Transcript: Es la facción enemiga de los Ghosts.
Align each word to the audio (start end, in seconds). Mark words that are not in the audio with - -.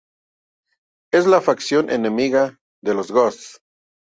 Es 1.13 1.27
la 1.27 1.41
facción 1.41 1.91
enemiga 1.91 2.57
de 2.81 2.95
los 2.95 3.11
Ghosts. 3.11 3.61